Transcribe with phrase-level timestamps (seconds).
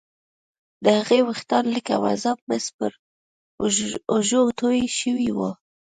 [0.83, 2.91] د هغې ويښتان لکه مذاب مس پر
[4.13, 5.51] اوږو توې شوي وو